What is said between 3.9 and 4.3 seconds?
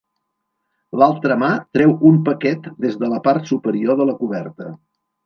de la